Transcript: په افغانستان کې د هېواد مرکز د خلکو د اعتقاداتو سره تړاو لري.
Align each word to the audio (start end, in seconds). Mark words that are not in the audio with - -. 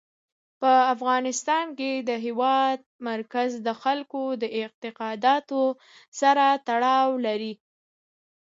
په 0.61 0.71
افغانستان 0.93 1.65
کې 1.79 1.91
د 2.09 2.11
هېواد 2.25 2.79
مرکز 3.09 3.51
د 3.67 3.69
خلکو 3.81 4.21
د 4.41 4.43
اعتقاداتو 4.59 5.61
سره 6.19 6.45
تړاو 6.67 7.09
لري. 7.25 7.53